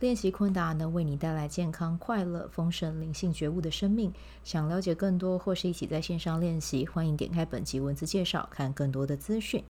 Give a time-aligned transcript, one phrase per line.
[0.00, 4.12] 练习昆达能为你带来健康、快乐、丰盛、灵性觉悟的生命。
[4.42, 9.62] 想了解更多，或是一起在线上练习，欢迎点开本集文字介绍，看更多的资讯。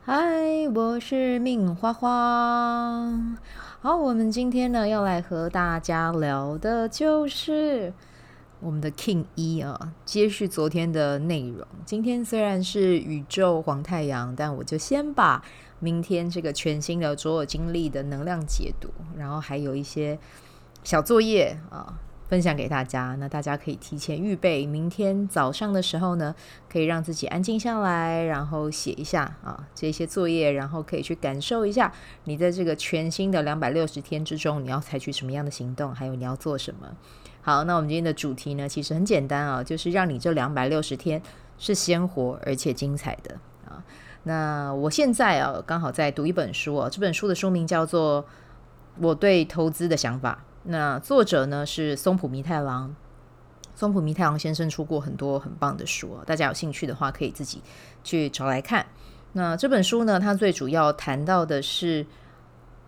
[0.00, 0.16] 嗨，
[0.74, 2.08] 我是命花花。
[3.82, 7.92] 好，我们今天呢要来和大家聊的就是
[8.58, 11.64] 我们的 King 一啊，接续昨天的内容。
[11.84, 15.44] 今天虽然是宇宙黄太阳，但我就先把。
[15.82, 18.88] 明天这个全新的卓尔经历的能量解读，
[19.18, 20.16] 然后还有一些
[20.84, 23.16] 小作业啊，分享给大家。
[23.18, 26.32] 那大家可以提前预备，明天早上的时候呢，
[26.70, 31.92] 可以让自己安静下来，然后写一下啊这些作业，然后可以去感受一下
[32.24, 36.96] 你在这个全新的两百六十天之中，你要采取什么样的行动，还有你要做什么。
[37.40, 41.20] 好，那我们今天的主题呢，其实很简单啊，就是让你这两百六十天
[41.58, 43.34] 是鲜活而且精彩的
[43.68, 43.82] 啊。
[44.24, 48.22] 那我现在啊，刚好在读一本书啊，这本书的书名叫做
[49.00, 50.44] 《我对投资的想法》。
[50.64, 52.94] 那作者呢是松浦弥太郎。
[53.74, 57.60] 松浦弥太郎先生出过很多很棒的书啊，大家有兴趣的话可以自己
[58.04, 58.86] 去找来看。
[59.32, 62.06] 那这本书呢，它最主要谈到的是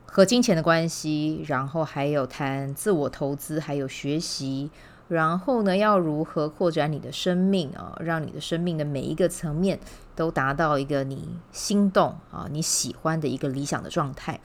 [0.07, 4.71] 和金钱的关系，然后还有谈自我投资，还有学习。
[5.07, 7.95] 然后呢，要如何扩展你的生命啊？
[8.01, 9.79] 让你的生命的每一个层面
[10.17, 14.41] 都达到一个你心动啊、你喜欢的一个理想的状态。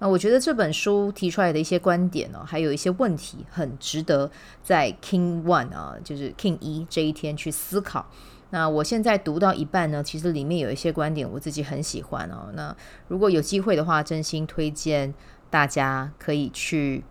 [0.00, 4.30] 那我觉得这本书提出来的一些观点呢，还有一些问题，很值得
[4.62, 8.06] 在 King One 啊，就是 King 一这一天去思考。
[8.50, 12.50] 那我现在读到一半呢，其实里面有一些观点我自己很喜欢哦。
[12.52, 12.76] 那
[13.08, 15.14] 如果有机会的话，真心推荐
[15.48, 17.02] 大家可以去。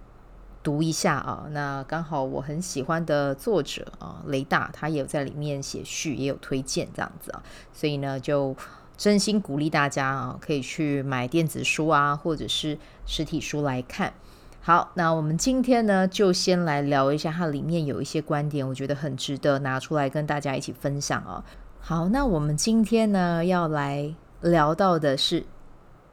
[0.64, 7.42] 读一下啊，那刚好我很喜欢的作者啊，雷大他也有在里面写序，也有推荐这样子啊，
[7.74, 8.56] 所以呢，就
[8.98, 14.14] 真心鼓励大家啊，可以去买电子书啊，或者是实体书来看。
[14.62, 21.44] 好，那我们今天呢，就先来聊一下它里面有一些观点，我觉得很值得拿出来跟大家一起分享啊。
[21.80, 25.46] 好，那我们今天呢，要来聊到的是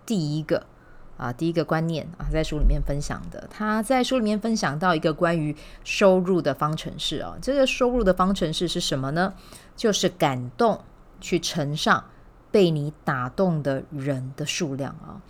[0.06, 0.64] 第一个。
[1.18, 9.34] 啊，第一个观念啊，在书里面分享的，他在书里面分享到一个关于收入的方程式啊，这个收入的方程式是什么呢？
[9.76, 10.80] 就是感动
[11.20, 12.04] 去乘上
[12.52, 15.20] 被你打动的人的数量啊。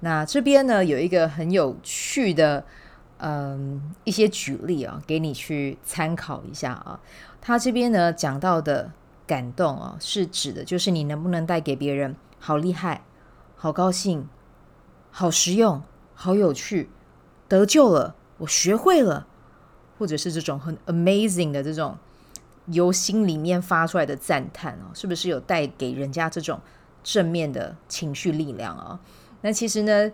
[0.00, 2.62] 那这边呢，有一个很有趣的
[3.16, 7.00] 嗯一些举例啊，给你去参考一下啊。
[7.40, 8.92] 他这边呢讲到的
[9.26, 13.02] 感动啊，是指的就是你能不能带给别人好厉害、
[13.56, 14.28] 好高兴。
[15.10, 15.82] 好实用，
[16.14, 16.88] 好有趣，
[17.48, 19.26] 得救了，我学会了，
[19.98, 21.96] 或者是这种很 amazing 的这种
[22.66, 26.60] 由心里面发出来的赞叹哦，是不是有带给人家这种
[27.02, 29.00] 正面的情绪力量啊？
[29.40, 30.12] 那其实呢，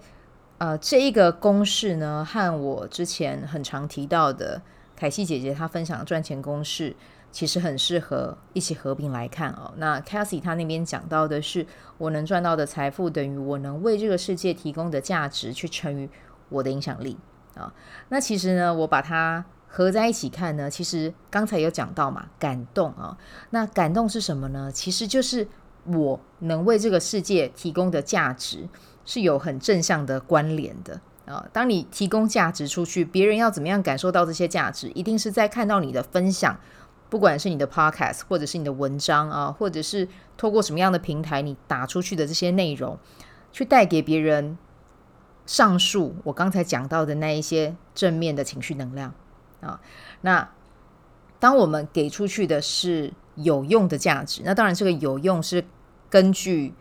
[0.59, 4.62] 呃，这一个公式呢，和我之前很常提到的
[4.97, 6.94] 凯西姐姐她分享的赚钱公式。
[7.34, 9.74] 其实很适合一起合并来看哦。
[9.78, 11.66] 那 Cassie 他那边讲到的是，
[11.98, 16.08] 我能赚到的财富等于我能为这个世界提供的价值去乘以
[16.48, 17.18] 我的影响力
[17.56, 17.74] 啊。
[18.08, 23.18] 那其实呢，我把它合在一起看呢，其实刚才有讲到嘛，感动啊。
[23.50, 24.70] 那感动是什么呢？
[24.72, 25.48] 其实就是
[25.86, 28.68] 我能为这个世界提供的价值
[29.04, 31.44] 是有很正向的关联的啊。
[31.52, 36.56] 当你提供价值出去，别人要怎么样感受到这些价值，一定是在看到你的分享。
[37.14, 42.99] 不管是你的 podcast，或者是你的文章啊，或者是透过什么样的平台，你打出去的这些内容，
[43.52, 44.58] 去带给别人
[45.46, 49.14] 上述我刚才讲到的那一些正面的情绪能量
[49.61, 49.81] 啊。
[50.22, 50.50] 那
[51.38, 55.64] 当我们给出去的是有用的价值，那当然这个有用是
[56.11, 56.75] 根据。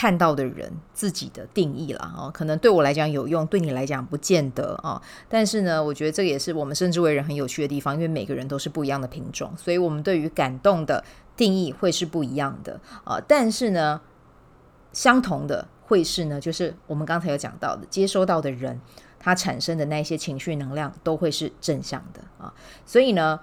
[0.00, 4.98] 看到的人自己的定义了啊，可能对我来讲有用，对你来讲不见得啊。
[5.28, 11.04] 但是呢，我觉得这也是我们生之为人很有趣的地方，因为每个人都是不一样的品种，所以我们对于感动的
[11.36, 13.20] 定义会是不一样的啊。
[13.28, 14.00] 但是呢，
[14.94, 18.80] 相同的会是呢，就是我们刚才有讲到的，接收到的人
[19.18, 22.54] 他产生的那些情绪能量都会是正向的啊。
[22.86, 23.38] 所以呢。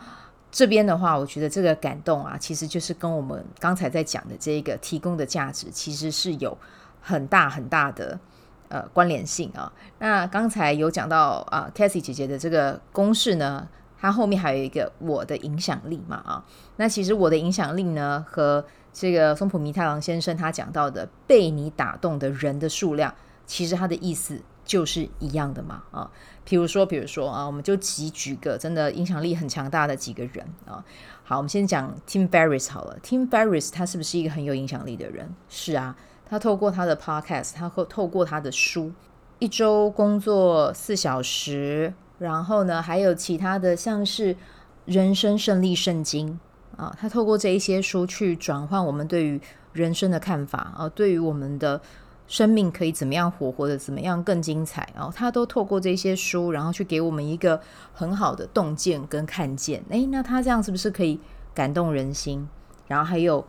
[0.57, 6.57] 这边的话，我觉得这个感动啊，其实就是跟我们刚才在讲的这个提供的价值，其实是有
[6.99, 8.19] 很大很大的
[8.67, 9.71] 呃关联性啊。
[9.99, 13.67] 那刚才有讲到啊，Cassie 姐姐的这个公式呢，
[13.99, 16.43] 它后面还有一个我的影响力嘛啊，
[16.77, 23.13] 那其实我的影响力呢，和这个松浦弥太郎先生他讲到的被你打动的人的数量，
[23.45, 26.11] 其实他的意思就是一样的嘛啊。
[26.45, 30.81] 比如说，比如说啊，我们就举举个真的影响力很强大的几个人啊。
[31.23, 32.97] 好，我们先讲 Tim Ferris 好了。
[33.03, 35.33] Tim Ferriss 他是不是一个很有影响力的人？
[35.49, 38.93] 是啊，他透过他的 Podcast，他会透过他的书，
[39.39, 44.33] 一周工作四小时，然后呢，还有其他的像是
[44.85, 46.39] 《人生胜利圣经》
[46.81, 49.41] 啊，他透过这一些书去转换我们对于
[49.73, 51.81] 人生的看法啊，对于我们的。
[52.27, 57.61] 生命可以怎么样活，活得怎么样更精彩哦，他都透过这些书，然后去给我们一个
[57.93, 59.81] 很好的洞见跟看见。
[59.89, 61.19] 诶，那他这样是不是可以
[61.55, 62.47] 感动人心？
[62.87, 63.47] 然后还有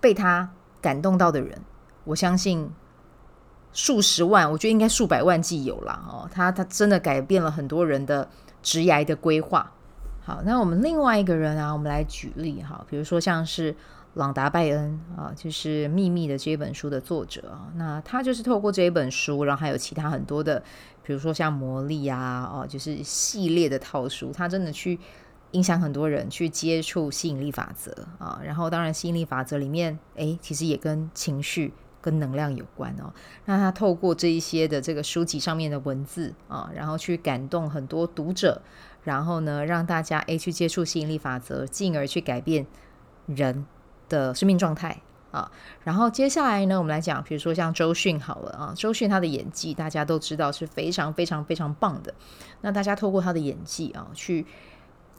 [0.00, 0.50] 被他
[0.80, 1.60] 感动到的人，
[2.02, 2.68] 我相信
[3.72, 6.28] 数十万，我觉得应该数百万计有了哦。
[6.32, 8.28] 他他真的改变了很多人的
[8.60, 9.72] 职涯的规划。
[10.24, 13.76] 好，那我们另外一个人啊，我们来举例哈，比如说像是。
[14.16, 20.62] 朗达·拜恩啊，就是《秘密》的这一本书的作者啊，那他就是透过这一本书，然后还有其他很多的，
[21.02, 24.98] 比如说像魔力啊，哦，就是系列的套书，他真的去
[25.50, 28.40] 影响很多人去接触吸引力法则啊。
[28.42, 33.12] 然后，当然，吸引力法则里面，诶，其实也跟情绪、跟能量有关哦。
[33.44, 38.62] 那他透过这一些的这个书籍上面的文字啊，然后去感动很多读者，
[39.04, 42.66] 然后呢，让大家诶去接触吸引力法则，进而去改变
[43.26, 43.66] 人
[44.08, 45.00] 的生命状态
[45.30, 45.50] 啊，
[45.84, 52.14] 然后接下来呢，我们来讲，比如说像周迅好了啊，周迅她的演技大家都知道是非常非常非常棒的。
[52.60, 54.46] 那大家透过她的演技啊，去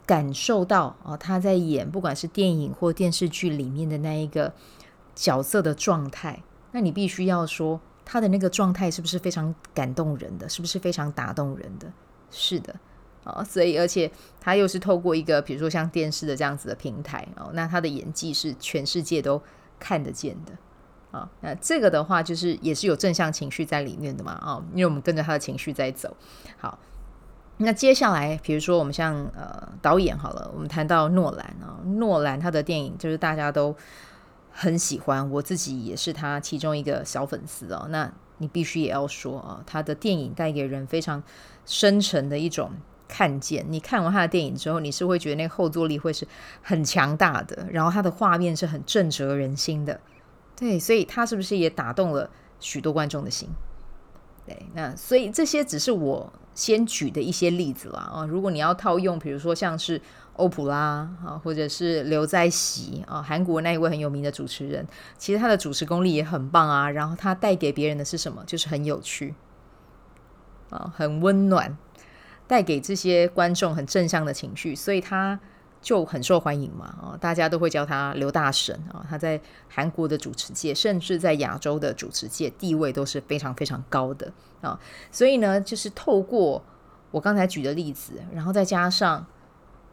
[0.06, 4.52] 感受到啊，她在演不管是电影或电视剧里面的那一个
[5.14, 6.42] 角色的状态，
[6.72, 11.92] 那你必须要说他的那个状态是不是非常感动人的，是不是非常打动人的？
[12.30, 12.74] 是的。
[13.28, 14.10] 啊，所以而且
[14.40, 19.40] 他又是透过一个，比如说像电视的这样子的平台哦，那他的演技是全世界都
[19.78, 20.52] 看得见的
[21.10, 21.28] 啊。
[21.40, 26.16] 那这个的话，就是也是有正向情绪在里面的嘛啊，因为我们跟着他的情绪在走。
[26.56, 26.78] 好，
[27.58, 33.76] 那接下来比如说我们像呃导演好了，我们谈到诺兰啊，诺兰他的电影就是大家都
[34.50, 37.86] 很喜欢，我自己也是他其中一个小粉丝哦。
[37.90, 41.22] 那你必须也要说啊，他的电影带给人非常
[41.66, 42.70] 深沉的一种。
[43.08, 46.28] 看见你看完他的电影之后，你是会觉得那个后坐力会是
[46.62, 49.98] 很强大的，然后他的画面是很震折人心的，
[50.54, 53.48] 对，所以他是不是也打动了许多观众的心？
[54.46, 58.24] 对，那所以这些只是我先举的一些例子啦啊。
[58.24, 60.00] 如果你要套用，比如说像是
[60.36, 64.86] 欧普拉啊，或者是刘在锡啊，韩国那一位很有名的主持人，
[65.18, 66.90] 其实他的主持功力也很棒啊。
[66.90, 68.42] 然后他带给别人的是什么？
[68.46, 69.34] 就是很有趣
[70.70, 71.76] 啊，很温暖。
[72.48, 75.38] 带给这些观众很正向的情绪，所以他
[75.80, 76.86] 就很受欢迎嘛。
[76.86, 79.06] 啊，大家都会叫他刘大神啊。
[79.08, 84.80] 他在韩国的主持界，甚至在亚洲的主持界地位都是非常非常高的啊。
[85.12, 86.64] 所以呢，就是透过
[87.10, 89.24] 我刚才举的例子，然后再加上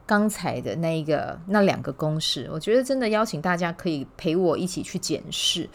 [0.07, 5.69] 刚才的那一个那两个公式，我觉得真的邀请大家可以陪我一起去检视，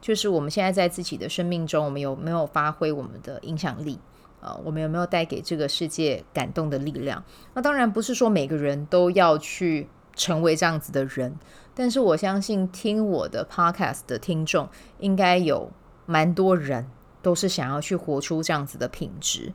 [0.00, 3.98] 就是我们现在在自己的生命中，我们有没有发挥我们的影响力。
[4.46, 7.22] 呃，我们有没有带给这个世界感动的力量？
[7.54, 11.36] 那当然不是说每个人都要去成为这样子的人，
[11.74, 14.68] 但是我相信听我的 podcast 的听众
[15.00, 15.68] 应该有
[16.06, 16.86] 蛮多人
[17.20, 19.52] 都是想要去活出这样子的品质。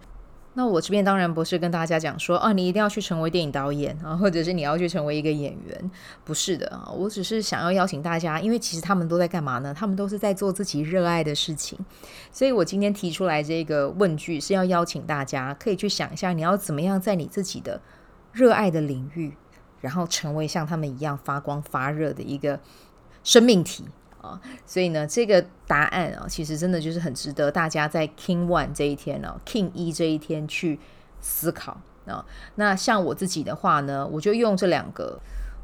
[0.53, 5.91] 那我这边当然不是跟大家讲说，啊，你一定要去成为电影导演啊，或者是你要去成为一个演员，
[6.25, 6.91] 不是的啊。
[6.93, 9.74] 我只是想要邀请大家，因为其实他们都在干嘛呢？
[9.74, 11.79] 他们都是在做自己热爱的事情。
[12.34, 17.79] 所以我今天提出来这个问句，是要邀请大家可以去想一下，你要怎么样在你自己的
[18.34, 19.34] 热爱的领域，
[19.79, 22.60] 然后成为像他们一样发光发热的一个
[23.24, 23.86] 生命体。
[24.21, 30.79] 啊，所以呢，这个答案啊，其实真的就是很值得大家在 King One 这一天呢、啊、King 一这一天去
[31.19, 32.25] 思考啊。
[32.55, 35.19] 那像我自己的话呢，我就用这两个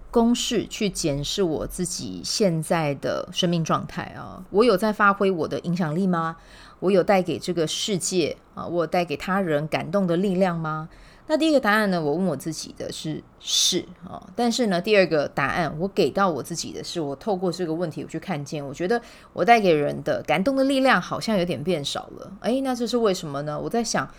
[0.09, 4.43] 公式去检视我自己现在的生命状态啊。
[4.49, 6.37] 我有在发挥我的影响力吗？
[6.79, 10.89] 我有带给这个世界啊，我有带给他人感动的力量吗？
[11.29, 19.01] 那第一个答案呢，我问我自己的是是啊，但是呢，第二个答案我给到我自己的是，我透过这个问题，我去看见，我觉得
[19.34, 22.31] 我带给人的感动的力量好像有点变少了。
[22.41, 23.60] 诶，那这是为什么呢？
[23.60, 24.10] 我在想，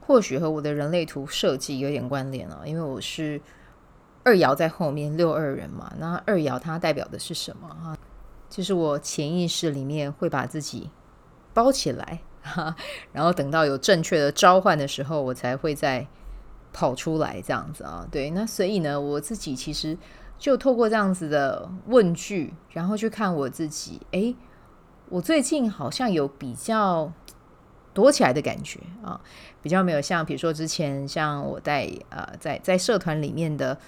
[0.00, 3.40] 或许和我的人类图设计有点关联啊，因为我是
[4.22, 7.98] 二爻在后面六二人嘛，那二爻它代表的是什么哈？
[8.48, 10.90] 就是我潜意识里面会把自己
[11.52, 12.76] 包起来哈，
[13.12, 16.06] 然后等到有正确的召唤的时候，我才会在。
[16.76, 18.06] 跑出来这样子啊。
[18.10, 19.96] 对，那所以呢，我自己其实
[20.38, 24.36] 就透过这样子的问句，然后去看我自己，诶，
[25.08, 27.10] 我最近好像有比较
[27.94, 29.18] 躲起来的感觉啊，
[29.62, 33.78] 比较没有像比如说之前像我在呃在在社团里面的。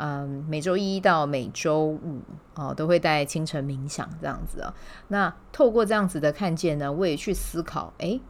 [0.00, 2.22] 嗯，每周一到每周五
[2.54, 4.72] 哦，都会带清晨冥想这样子啊。
[5.08, 8.20] 那透过这样子的看见呢，我也去思考，诶，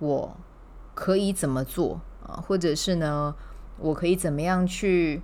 [0.00, 0.36] 我
[0.92, 2.42] 可以怎么做啊？
[2.44, 3.32] 或者是呢，
[3.78, 5.22] 我可以怎么样去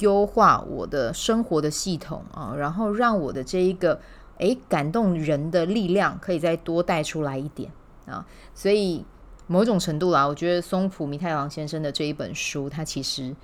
[0.00, 2.54] 优化我的生活的系统啊？
[2.56, 4.00] 然后让我的这一个
[4.38, 7.70] 诶感动人的力量可以再多带出来一点
[8.06, 8.26] 啊。
[8.54, 9.04] 所以
[9.46, 13.34] 某种程度啦，我觉得松浦弥太郎先生的这一本书，他其实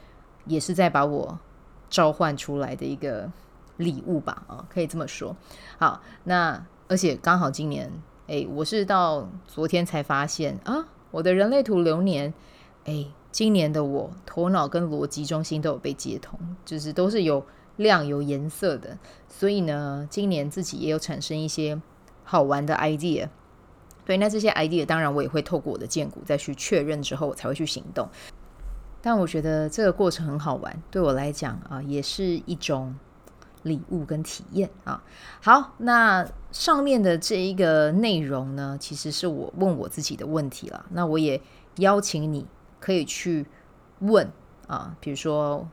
[0.46, 1.38] 也是在把我。
[1.90, 3.30] 召唤出来的一个
[3.76, 5.36] 礼物吧，啊，可以这么说。
[5.78, 7.88] 好，那而且刚好今年，
[8.26, 12.34] 哎，我是到昨天才发现啊，我的人类图流年，
[12.84, 18.96] 哎，今年的我头脑跟逻辑中心都有被接通，就是都是有亮有颜色的。
[19.28, 21.82] 所以呢，今年自己也有产生一些
[22.22, 23.28] 好玩的 idea。
[24.04, 28.08] 对，那这些 idea 当然我也会透过我的荐股再去确认之后，我才会去行动。
[29.02, 32.94] 但我觉得这个过程很好玩，对我来讲啊，也是一种
[33.64, 35.02] 礼物跟体验啊。
[35.42, 40.86] 好，那上面的这一个内容呢，其实是我问我自己的问题了。
[40.90, 41.42] 那我也
[41.78, 42.46] 邀请你
[42.84, 43.46] 可以去
[44.00, 44.30] 问
[44.66, 45.66] 啊，比如说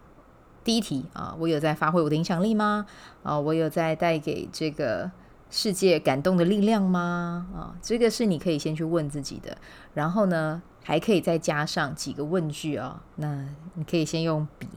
[0.63, 2.85] 第一题啊，我有在发挥我的影响力吗？
[3.21, 5.11] 啊，我有在带给这个
[5.49, 7.47] 世界感动的力量吗？
[7.53, 9.57] 啊，这个是你可以先去问自己的。
[9.93, 14.69] 然后呢，还可以再加上几个问句啊，那你可以先用笔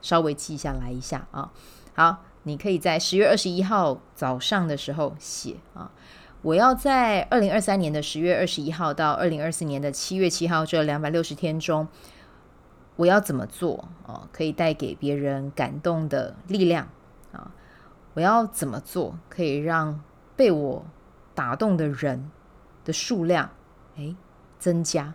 [0.00, 1.50] 稍微记下来一下啊。
[1.94, 5.90] 好，你可以在十月二十一号早上的时候写啊，
[6.42, 11.86] 我要在二零二三年的十月二十一号到二零二四年的七月七号这两百六十天中，
[12.96, 14.28] 我要怎么做啊？
[14.32, 16.88] 可以带给别人感动的力量
[17.32, 17.52] 啊？
[18.14, 20.02] 我要怎么做可以让
[20.34, 20.84] 被我
[21.32, 22.30] 打动的人
[22.84, 23.50] 的数量
[23.96, 24.16] 诶
[24.58, 25.14] 增加？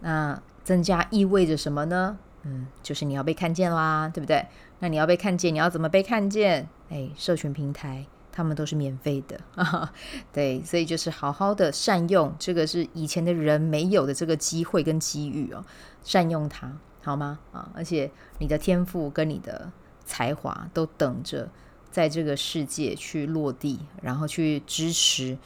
[0.00, 2.18] 那增加意味着什么呢？
[2.42, 4.46] 嗯，就是你要被看见啦，对不对？
[4.80, 6.68] 那你要被看见，你要怎么被看见？
[6.90, 9.40] 哎，社群平台他们都是免费的，
[10.32, 15.64] 对，所以就是好好的善用这个是以前的人没有的这个机会跟机遇哦，
[16.02, 17.38] 善用它好吗？
[17.52, 19.70] 啊，而且你的天赋跟你的
[20.04, 21.48] 才华都等着
[21.90, 25.36] 在这个世界去落地，然后去支持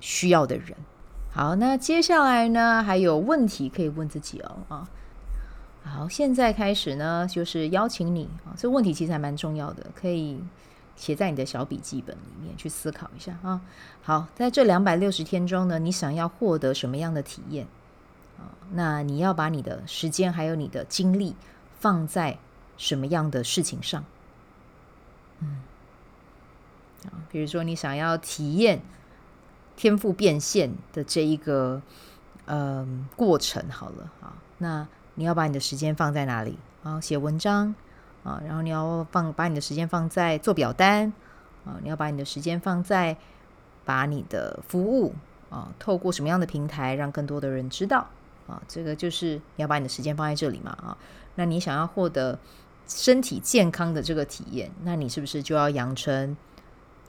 [0.00, 0.76] 需要的人。
[1.32, 4.88] 好，那接下来呢，还有问题可以问自己哦啊。
[5.82, 10.42] 好，现在开始呢，就是邀请你啊，这问题其实还蛮重要的，可以
[10.96, 13.60] 写在你的小笔记本里面去思考一下啊。
[14.02, 17.66] 好，在这两百六十天中呢，你想要获得什么样的体验
[18.38, 18.54] 啊？
[18.72, 21.34] 那你要把你的时间还有你的精力
[21.78, 22.38] 放在
[22.76, 24.04] 什么样的事情上？
[25.40, 25.62] 嗯，
[27.06, 28.80] 啊，比如说你想要体验。
[29.76, 31.80] 天赋变现的这一个
[32.44, 37.00] 嗯、呃、过程，好了啊，那你要把你的时间放在哪里啊？
[37.00, 37.74] 写文章
[38.22, 41.12] 啊，然后你要放把你的时间放在做表单
[41.64, 43.16] 啊，你要把你的时间放在
[43.84, 45.14] 把你的服务
[45.48, 48.06] 啊，透过什么样的平台让更多的人知道
[48.46, 48.62] 啊？
[48.68, 50.96] 这个就是你要把你的时间放在这里嘛啊？
[51.34, 52.38] 那你想要获得
[52.86, 56.36] 身体健康的这个体验，那你是不是就要养成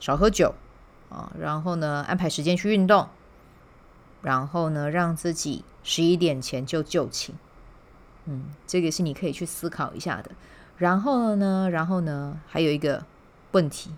[0.00, 0.54] 少喝酒？
[1.10, 3.06] 啊，然后呢，安排时间去运动，
[4.22, 7.34] 然后呢，让自己十一点前就就寝。
[8.24, 10.30] 嗯，这个是你可以去思考一下的。
[10.78, 13.04] 然后呢，然后呢，还有一个
[13.52, 13.90] 问题，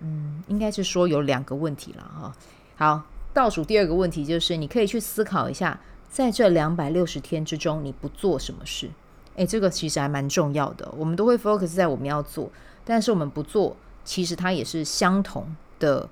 [0.00, 2.32] 嗯，应该是说有两个问题了哈。
[2.76, 3.02] 好，
[3.32, 8.90] 倒数第二个问题就是，你可以去思考一下，在这两百六十天之中，你不做什么事？
[9.36, 10.92] 诶，这个其实还蛮重要的。
[10.96, 12.50] 我们都会 focus 在我们要做，
[12.84, 15.46] 但是我们不做，其实它也是相同
[15.78, 16.08] 的。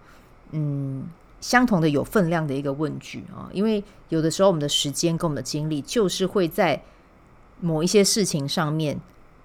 [0.53, 1.07] 嗯，
[1.43, 6.83] 相同的有分量的一个问句啊，因为有的时候我们的时间跟我们的精力就是会在
[7.61, 8.99] 某一些事情上面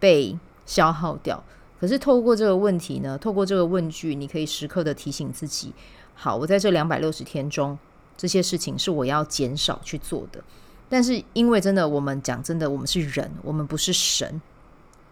[0.04, 1.42] 被消耗掉。
[1.80, 5.72] 可是透过这个问题呢，透过这个问句，你可以时刻的提醒自己：
[6.14, 7.80] 好，我在这两百六十天中，
[8.18, 10.44] 这些事情是我要减少去做的。
[10.90, 14.42] 但是因为真的，我们讲真的，我们是人，我们不是神，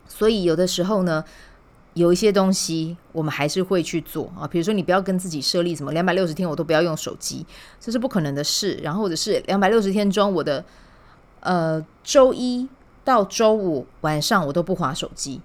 [0.10, 1.24] 所以有的时候呢。
[1.94, 7.46] 有一些东西我们还是会去做啊，比如说你不要跟自己设立什么两百六十天我都不要用手机，
[7.82, 8.80] 这是不可能的事。
[8.82, 10.64] 然后或者是两百六十天中我的
[11.42, 12.66] 呃周一
[13.04, 15.42] 到周五晚上我都不滑手机，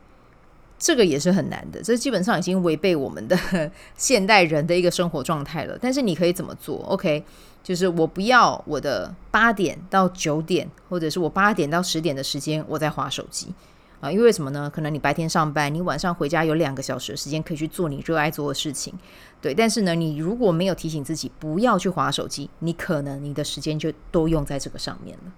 [0.78, 3.36] 这个也是很难的，这基本上已经违背我们的
[3.96, 5.78] 现代人的一个生活状态了。
[5.80, 7.24] 但是你可以怎么做？OK，
[7.62, 13.54] 就是我不要我的八点到九点，或者是我八点到十点的时间我在滑手机
[14.00, 14.70] 啊，因为什么呢？
[14.72, 18.92] 可能你白天上班，你晚上回家有两个小时的时间可以去做你热爱做的事情，
[19.40, 19.54] 对。
[19.54, 25.32] 但是呢，你如果没有提醒自己不要去滑手机，你可能你的时间就都用在这个上面了。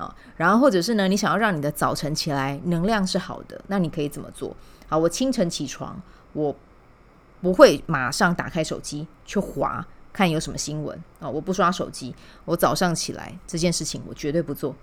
[0.00, 4.56] 啊，然后或者是呢，你想要让你的早晨起来能量是好的，那你可以怎么做？
[4.88, 6.00] 好，我清晨起床，
[6.32, 6.56] 我
[7.42, 12.14] 不会马上打开手机去滑看有什么新闻啊，我不刷手机。
[12.46, 14.74] 我早上起来这件事情我绝对不做，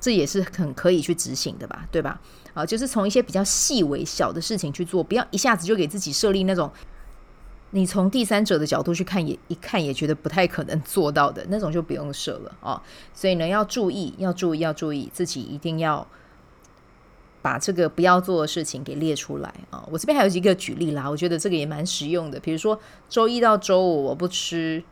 [0.00, 2.20] 这也是很可以去执行的吧，对吧？
[2.54, 6.70] 啊，就是从一些比较细微小的事情去做，不要一下子就给自己设立那种。
[7.70, 12.80] 你从第三者的角度去看，也一看也觉得不太可能做到的那种，就不用设了哦。
[13.12, 16.06] 所以呢，要注意，要注意，要注意，自己一定要
[17.42, 22.40] 把这个不要做的事情给列出来啊、我这边还有一个举例啦，我觉得这个也蛮实用的。
[22.40, 24.82] 比如说，周一到周五我不吃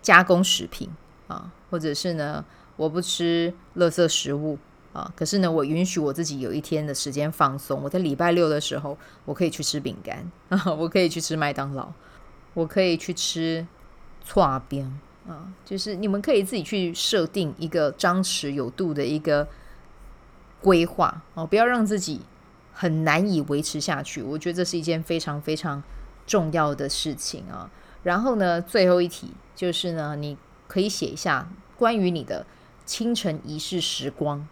[0.00, 0.88] 加工食品
[1.26, 2.44] 啊、或者是呢，
[2.76, 4.58] 我不吃垃圾食物
[4.94, 7.82] 啊、可是呢，我允许我自己有一天的时间放松。
[7.82, 11.92] 我在礼拜六的时候，我可以去吃饼干啊， 我可以去吃麦当劳。
[12.54, 13.66] 我可以去吃
[14.24, 19.48] 剉冰啊，就是你们可以自己去设定一个张弛有度的一个
[20.62, 22.20] 规划哦，不要让自己
[22.72, 24.22] 很难以维持下去。
[24.22, 25.82] 我觉得这是一件非常非常
[26.24, 27.68] 重要的事情啊。
[28.04, 32.46] 然后呢，最后一题就是呢，你可以写一下关于你的
[32.86, 34.46] 清晨仪式时光，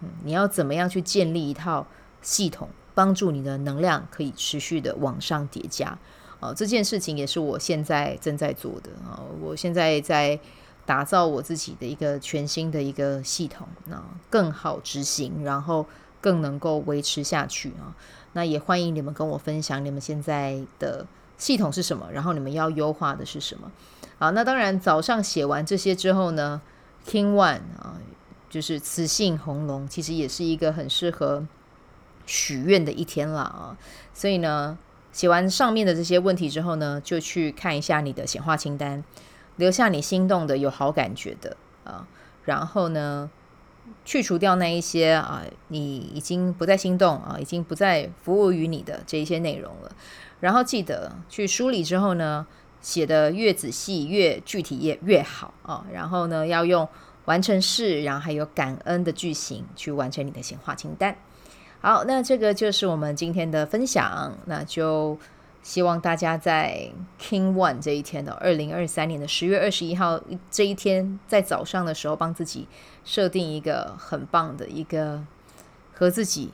[0.00, 1.86] 嗯，你要怎么样去建立一套
[2.22, 5.98] 系统，帮助你的能量可以持续的往上叠加。
[6.38, 9.18] 哦，这件事情也是我现在正在做的啊！
[9.40, 10.38] 我现在在
[10.84, 15.86] 打造我自己的一个全新的一个系统，那更好执行，然后
[16.20, 17.96] 更能够维持下去啊！
[18.34, 21.06] 那也欢迎你们跟我分享你们现在的
[21.38, 23.72] 系统是什么，然后你们要优化的是什么。
[24.18, 26.60] 好，那当然早上写完这些之后呢
[27.06, 27.96] ，King One 啊，
[28.48, 31.46] 就是雌性红龙，其实也是一个很适合
[32.26, 33.76] 许愿的一天了啊！
[34.12, 34.78] 所以呢。
[35.12, 39.02] 写完上面的这些问题之后呢，就去看一下你的显化清单，
[39.56, 42.06] 留下你心动的、有好感觉的啊，
[42.44, 43.30] 然后呢，
[44.04, 49.90] 去除掉那一些啊，你已经不再心动啊，已经不再服务于你的这一些内容了。
[50.40, 52.46] 然后记得去梳理之后呢，
[52.82, 55.86] 写的越仔细、越具体越越好啊。
[55.90, 56.86] 然后呢，要用
[57.26, 61.16] 完成式，然后还有感恩的句型去完成你的显化清单。
[61.80, 64.36] 好，那这个就是我们今天的分享。
[64.46, 65.18] 那就
[65.62, 72.66] 希望大家在 King One 这一天的二零二三年的十月二十一号这一天，在早上的时候，帮自己
[73.04, 75.22] 设定一个很棒的一个
[75.92, 76.50] 和自己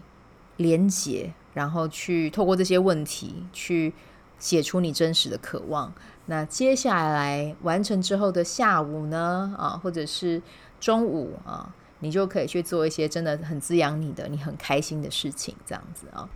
[0.57, 3.93] 连结，然后去透过这些问题去
[4.39, 5.93] 写出你真实的渴望。
[6.27, 10.41] 那接下来完成之后的下午呢，啊，或者是
[10.81, 11.75] 中午啊。
[12.05, 16.29] 你就可以去做一些真的很滋养你的、你很开心的事情，这样子啊。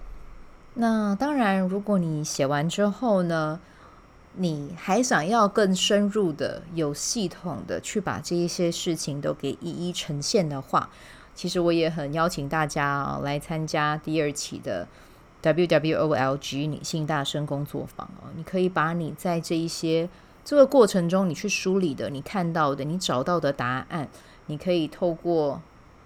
[0.74, 3.58] 那当然，如果你写完之后呢，
[4.34, 10.88] 你还想要更深入的、有系统的去把这一些事情都给一一呈现的话，
[11.34, 14.86] 其实我也很邀请大家啊来参加第二期的
[15.42, 18.28] WWOLG 女性大声工作坊哦。
[18.36, 20.08] 你可以把你在这一些
[20.44, 24.08] 这个过程中你去梳理的、你看到的、你找到的答案。
[24.48, 25.60] 你可以透过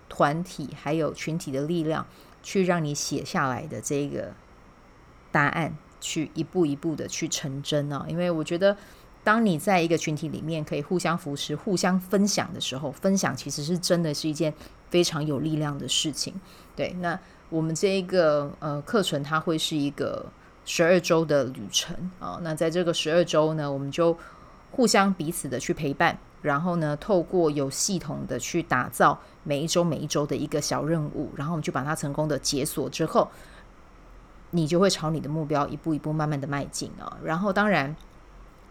[0.09, 2.07] 团体还有群体的力量，
[2.43, 4.33] 去让你写下来的这个
[5.31, 8.07] 答案，去一步一步的去成真哦！
[8.09, 8.75] 因为我觉得，
[9.23, 14.55] 当你在一个群体里面可以互相扶持、互相分享的时候，分享其实是真的是一件
[14.89, 16.33] 非常有力量的事情。
[16.75, 20.25] 对，那我们这一个呃课程，它会是一个
[20.65, 22.39] 十二周的旅程啊。
[22.43, 24.17] 那在这个十二周呢，我们就
[24.71, 26.19] 互相彼此的去陪伴。
[26.43, 33.29] 然后呢，透过有系统的去打造每一周每一周的一个小任务，然后我们就把它成功的解锁之后，
[34.53, 37.19] 你就会朝你的目标一步一步慢慢的迈进啊。
[37.23, 37.95] 然后当然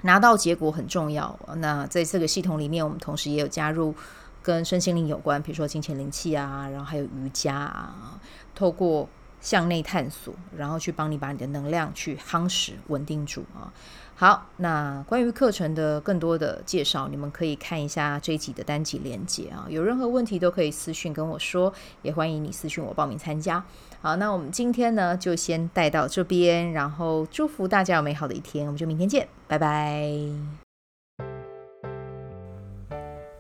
[0.02, 1.38] 拿到结果很重要。
[1.58, 3.94] 那在这个系统里面，我们同时也有加入
[4.42, 8.20] 跟身心灵有关，比如说金钱灵气啊，然后还有瑜伽啊，
[8.56, 9.08] 透过
[9.42, 13.72] 向内探索，然后去帮你把你的能量去夯实稳定住啊。
[14.16, 19.66] 好，那关于课程的更多的介绍，你们可以看一下这一集的单集连接啊。
[19.70, 23.64] 有任何问题都可以私讯跟我说，也欢迎你私讯我报名参加。
[24.02, 30.69] 好，那我们今天呢就先带到这边，然后祝福大家有美好的一天，我们就明天见，拜拜。